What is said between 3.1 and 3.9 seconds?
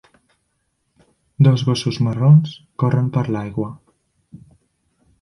per l'aigua.